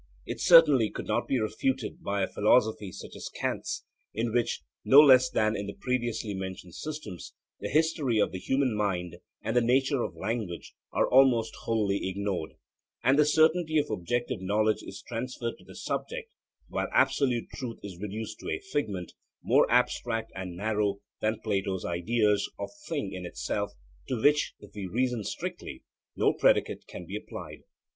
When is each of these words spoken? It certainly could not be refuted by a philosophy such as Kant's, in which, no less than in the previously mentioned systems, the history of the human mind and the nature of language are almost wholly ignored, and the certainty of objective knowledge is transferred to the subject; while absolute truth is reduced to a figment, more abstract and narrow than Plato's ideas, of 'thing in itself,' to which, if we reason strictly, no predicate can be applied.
It 0.25 0.41
certainly 0.41 0.89
could 0.89 1.05
not 1.05 1.27
be 1.27 1.39
refuted 1.39 2.01
by 2.01 2.23
a 2.23 2.27
philosophy 2.27 2.91
such 2.91 3.15
as 3.15 3.29
Kant's, 3.29 3.83
in 4.15 4.33
which, 4.33 4.63
no 4.83 4.99
less 4.99 5.29
than 5.29 5.55
in 5.55 5.67
the 5.67 5.75
previously 5.75 6.33
mentioned 6.33 6.73
systems, 6.73 7.33
the 7.59 7.69
history 7.69 8.17
of 8.17 8.31
the 8.31 8.39
human 8.39 8.75
mind 8.75 9.17
and 9.43 9.55
the 9.55 9.61
nature 9.61 10.01
of 10.01 10.15
language 10.15 10.73
are 10.91 11.07
almost 11.07 11.53
wholly 11.65 12.09
ignored, 12.09 12.53
and 13.03 13.19
the 13.19 13.25
certainty 13.27 13.77
of 13.77 13.91
objective 13.91 14.41
knowledge 14.41 14.81
is 14.81 15.03
transferred 15.07 15.59
to 15.59 15.63
the 15.65 15.75
subject; 15.75 16.31
while 16.67 16.87
absolute 16.91 17.51
truth 17.51 17.77
is 17.83 18.01
reduced 18.01 18.39
to 18.39 18.49
a 18.49 18.57
figment, 18.57 19.13
more 19.43 19.69
abstract 19.71 20.31
and 20.33 20.57
narrow 20.57 20.97
than 21.19 21.39
Plato's 21.41 21.85
ideas, 21.85 22.49
of 22.57 22.71
'thing 22.87 23.11
in 23.13 23.23
itself,' 23.23 23.73
to 24.07 24.19
which, 24.19 24.55
if 24.61 24.71
we 24.73 24.87
reason 24.87 25.23
strictly, 25.23 25.83
no 26.15 26.33
predicate 26.33 26.87
can 26.87 27.05
be 27.05 27.15
applied. 27.15 27.61